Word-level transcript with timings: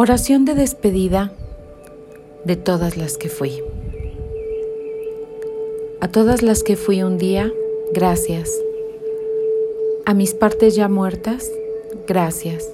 Oración 0.00 0.44
de 0.44 0.54
despedida 0.54 1.32
de 2.44 2.54
todas 2.54 2.96
las 2.96 3.18
que 3.18 3.28
fui. 3.28 3.60
A 6.00 6.06
todas 6.06 6.42
las 6.42 6.62
que 6.62 6.76
fui 6.76 7.02
un 7.02 7.18
día, 7.18 7.50
gracias. 7.92 8.48
A 10.06 10.14
mis 10.14 10.34
partes 10.34 10.76
ya 10.76 10.88
muertas, 10.88 11.50
gracias. 12.06 12.70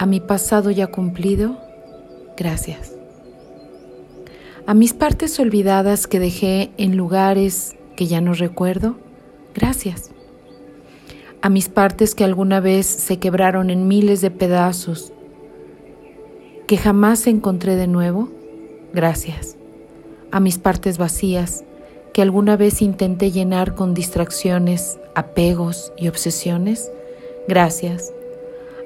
A 0.00 0.06
mi 0.06 0.18
pasado 0.18 0.72
ya 0.72 0.88
cumplido, 0.88 1.58
gracias. 2.36 2.96
A 4.66 4.74
mis 4.74 4.94
partes 4.94 5.38
olvidadas 5.38 6.08
que 6.08 6.18
dejé 6.18 6.72
en 6.76 6.96
lugares 6.96 7.76
que 7.94 8.08
ya 8.08 8.20
no 8.20 8.34
recuerdo, 8.34 8.96
gracias. 9.54 10.10
A 11.40 11.50
mis 11.50 11.68
partes 11.68 12.16
que 12.16 12.24
alguna 12.24 12.58
vez 12.58 12.84
se 12.84 13.20
quebraron 13.20 13.70
en 13.70 13.86
miles 13.86 14.22
de 14.22 14.32
pedazos, 14.32 15.12
que 16.66 16.76
jamás 16.76 17.28
encontré 17.28 17.76
de 17.76 17.86
nuevo, 17.86 18.28
gracias. 18.92 19.56
A 20.32 20.40
mis 20.40 20.58
partes 20.58 20.98
vacías, 20.98 21.64
que 22.12 22.22
alguna 22.22 22.56
vez 22.56 22.82
intenté 22.82 23.30
llenar 23.30 23.74
con 23.76 23.94
distracciones, 23.94 24.98
apegos 25.14 25.92
y 25.96 26.08
obsesiones, 26.08 26.90
gracias. 27.46 28.12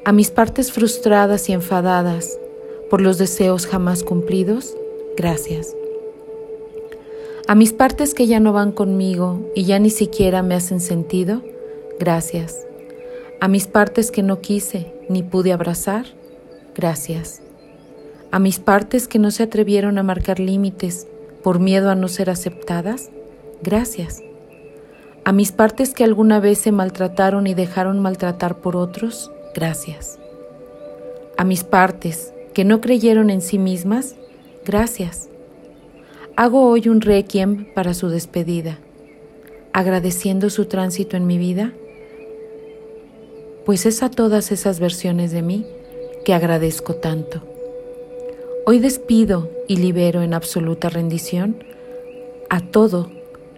A 0.04 0.12
mis 0.12 0.30
partes 0.30 0.72
frustradas 0.72 1.48
y 1.48 1.52
enfadadas 1.52 2.38
por 2.90 3.00
los 3.00 3.16
deseos 3.16 3.66
jamás 3.66 4.02
cumplidos, 4.02 4.76
gracias. 5.16 5.74
A 7.48 7.54
mis 7.54 7.72
partes 7.72 8.12
que 8.12 8.26
ya 8.26 8.40
no 8.40 8.52
van 8.52 8.72
conmigo 8.72 9.40
y 9.54 9.64
ya 9.64 9.78
ni 9.78 9.90
siquiera 9.90 10.42
me 10.42 10.54
hacen 10.54 10.80
sentido, 10.80 11.42
gracias. 11.98 12.66
A 13.40 13.48
mis 13.48 13.66
partes 13.66 14.10
que 14.10 14.22
no 14.22 14.40
quise 14.40 14.92
ni 15.08 15.22
pude 15.22 15.52
abrazar, 15.52 16.04
gracias 16.74 17.40
a 18.30 18.38
mis 18.38 18.60
partes 18.60 19.08
que 19.08 19.18
no 19.18 19.30
se 19.30 19.42
atrevieron 19.42 19.98
a 19.98 20.02
marcar 20.02 20.38
límites 20.38 21.08
por 21.42 21.58
miedo 21.58 21.90
a 21.90 21.94
no 21.94 22.06
ser 22.08 22.30
aceptadas, 22.30 23.10
gracias. 23.62 24.22
A 25.24 25.32
mis 25.32 25.52
partes 25.52 25.92
que 25.92 26.04
alguna 26.04 26.38
vez 26.38 26.58
se 26.58 26.72
maltrataron 26.72 27.46
y 27.46 27.54
dejaron 27.54 28.00
maltratar 28.00 28.60
por 28.60 28.76
otros, 28.76 29.30
gracias. 29.54 30.18
A 31.36 31.44
mis 31.44 31.64
partes 31.64 32.32
que 32.54 32.64
no 32.64 32.80
creyeron 32.80 33.30
en 33.30 33.40
sí 33.40 33.58
mismas, 33.58 34.14
gracias. 34.64 35.28
Hago 36.36 36.68
hoy 36.68 36.88
un 36.88 37.00
requiem 37.00 37.72
para 37.74 37.94
su 37.94 38.08
despedida, 38.08 38.78
agradeciendo 39.72 40.50
su 40.50 40.66
tránsito 40.66 41.16
en 41.16 41.26
mi 41.26 41.36
vida, 41.36 41.72
pues 43.66 43.86
es 43.86 44.02
a 44.02 44.10
todas 44.10 44.52
esas 44.52 44.80
versiones 44.80 45.32
de 45.32 45.42
mí 45.42 45.66
que 46.24 46.32
agradezco 46.32 46.94
tanto. 46.94 47.49
Hoy 48.70 48.78
despido 48.78 49.50
y 49.66 49.78
libero 49.78 50.22
en 50.22 50.32
absoluta 50.32 50.88
rendición 50.88 51.64
a 52.50 52.60
todo 52.60 53.10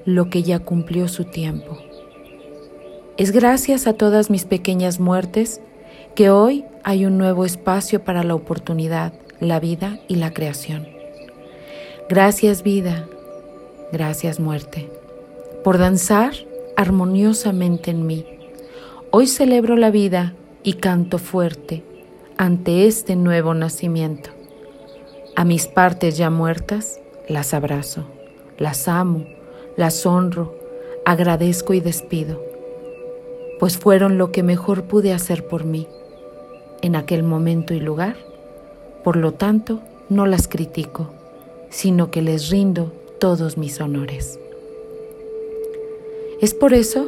lo 0.06 0.30
que 0.30 0.42
ya 0.42 0.60
cumplió 0.60 1.06
su 1.06 1.24
tiempo. 1.24 1.76
Es 3.18 3.30
gracias 3.30 3.86
a 3.86 3.92
todas 3.92 4.30
mis 4.30 4.46
pequeñas 4.46 5.00
muertes 5.00 5.60
que 6.14 6.30
hoy 6.30 6.64
hay 6.82 7.04
un 7.04 7.18
nuevo 7.18 7.44
espacio 7.44 8.02
para 8.02 8.24
la 8.24 8.34
oportunidad, 8.34 9.12
la 9.38 9.60
vida 9.60 10.00
y 10.08 10.14
la 10.14 10.32
creación. 10.32 10.88
Gracias 12.08 12.62
vida, 12.62 13.06
gracias 13.92 14.40
muerte, 14.40 14.88
por 15.62 15.76
danzar 15.76 16.32
armoniosamente 16.74 17.90
en 17.90 18.06
mí. 18.06 18.24
Hoy 19.10 19.26
celebro 19.26 19.76
la 19.76 19.90
vida 19.90 20.32
y 20.62 20.72
canto 20.72 21.18
fuerte 21.18 21.82
ante 22.38 22.86
este 22.86 23.14
nuevo 23.14 23.52
nacimiento. 23.52 24.30
A 25.34 25.46
mis 25.46 25.66
partes 25.66 26.18
ya 26.18 26.28
muertas 26.28 27.00
las 27.26 27.54
abrazo, 27.54 28.04
las 28.58 28.86
amo, 28.86 29.24
las 29.76 30.04
honro, 30.04 30.54
agradezco 31.06 31.72
y 31.72 31.80
despido, 31.80 32.44
pues 33.58 33.78
fueron 33.78 34.18
lo 34.18 34.30
que 34.30 34.42
mejor 34.42 34.84
pude 34.84 35.14
hacer 35.14 35.46
por 35.46 35.64
mí 35.64 35.88
en 36.82 36.96
aquel 36.96 37.22
momento 37.22 37.72
y 37.72 37.80
lugar. 37.80 38.16
Por 39.02 39.16
lo 39.16 39.32
tanto, 39.32 39.80
no 40.10 40.26
las 40.26 40.48
critico, 40.48 41.10
sino 41.70 42.10
que 42.10 42.20
les 42.20 42.50
rindo 42.50 42.92
todos 43.18 43.56
mis 43.56 43.80
honores. 43.80 44.38
Es 46.42 46.52
por 46.52 46.74
eso 46.74 47.06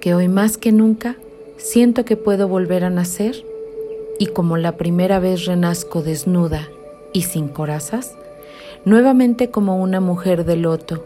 que 0.00 0.14
hoy 0.14 0.28
más 0.28 0.58
que 0.58 0.70
nunca 0.70 1.16
siento 1.56 2.04
que 2.04 2.16
puedo 2.16 2.46
volver 2.46 2.84
a 2.84 2.90
nacer 2.90 3.44
y 4.20 4.26
como 4.26 4.58
la 4.58 4.76
primera 4.76 5.18
vez 5.18 5.46
renazco 5.46 6.02
desnuda 6.02 6.68
y 7.14 7.22
sin 7.22 7.48
corazas, 7.48 8.14
nuevamente 8.84 9.48
como 9.48 9.80
una 9.80 10.00
mujer 10.00 10.44
de 10.44 10.56
loto, 10.56 11.02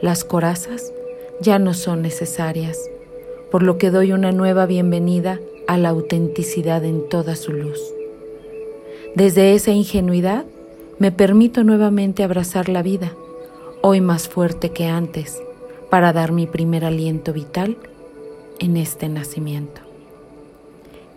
las 0.00 0.24
corazas 0.24 0.92
ya 1.40 1.60
no 1.60 1.74
son 1.74 2.02
necesarias, 2.02 2.80
por 3.52 3.62
lo 3.62 3.78
que 3.78 3.90
doy 3.90 4.12
una 4.12 4.32
nueva 4.32 4.66
bienvenida 4.66 5.38
a 5.68 5.76
la 5.76 5.90
autenticidad 5.90 6.84
en 6.84 7.08
toda 7.08 7.36
su 7.36 7.52
luz. 7.52 7.78
Desde 9.14 9.54
esa 9.54 9.72
ingenuidad 9.72 10.46
me 10.98 11.12
permito 11.12 11.64
nuevamente 11.64 12.24
abrazar 12.24 12.70
la 12.70 12.82
vida, 12.82 13.12
hoy 13.82 14.00
más 14.00 14.28
fuerte 14.28 14.70
que 14.70 14.86
antes, 14.86 15.42
para 15.90 16.14
dar 16.14 16.32
mi 16.32 16.46
primer 16.46 16.84
aliento 16.86 17.34
vital 17.34 17.76
en 18.58 18.78
este 18.78 19.10
nacimiento. 19.10 19.82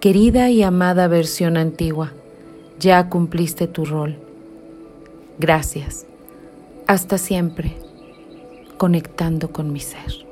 Querida 0.01 0.49
y 0.49 0.61
amada 0.61 1.07
versión 1.07 1.55
antigua, 1.55 2.11
ya 2.79 3.07
cumpliste 3.09 3.67
tu 3.67 3.85
rol 3.85 4.24
Gracias. 5.37 6.05
Hasta 6.87 7.17
siempre, 7.17 7.75
conectando 8.77 9.51
con 9.51 9.73
mi 9.73 9.79
ser. 9.79 10.24